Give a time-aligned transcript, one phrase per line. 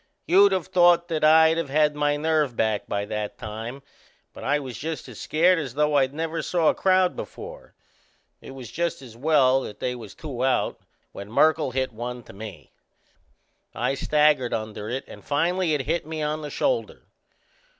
[0.25, 3.83] You'd of thought that I'd of had my nerve back by that time;
[4.33, 7.75] but I was just as scared as though I'd never saw a crowd before.
[8.41, 10.79] It was just as well that they was two out
[11.11, 12.71] when Merkle hit one to me.
[13.75, 17.05] I staggered under it and finally it hit me on the shoulder.